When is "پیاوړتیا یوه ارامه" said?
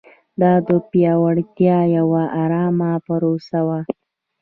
0.89-2.91